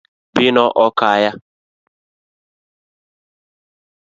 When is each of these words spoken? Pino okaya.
Pino 0.33 0.65
okaya. 0.85 1.31